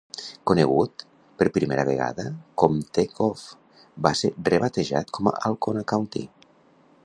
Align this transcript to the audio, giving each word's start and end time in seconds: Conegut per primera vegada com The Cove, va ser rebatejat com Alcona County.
Conegut 0.51 1.03
per 1.41 1.47
primera 1.57 1.83
vegada 1.89 2.25
com 2.63 2.79
The 2.97 3.05
Cove, 3.19 3.85
va 4.07 4.15
ser 4.23 4.33
rebatejat 4.51 5.15
com 5.19 5.33
Alcona 5.35 5.89
County. 5.93 6.27